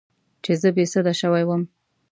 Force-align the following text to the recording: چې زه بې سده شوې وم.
چې 0.43 0.51
زه 0.61 0.69
بې 0.75 0.85
سده 0.93 1.13
شوې 1.21 1.43
وم. 1.45 1.63